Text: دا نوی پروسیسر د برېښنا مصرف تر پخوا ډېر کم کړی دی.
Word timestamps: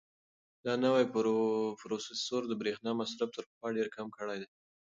دا 0.65 0.73
نوی 0.83 1.03
پروسیسر 1.81 2.41
د 2.47 2.53
برېښنا 2.61 2.91
مصرف 3.01 3.29
تر 3.35 3.43
پخوا 3.49 3.67
ډېر 3.77 3.87
کم 3.95 4.07
کړی 4.17 4.37
دی. 4.41 4.47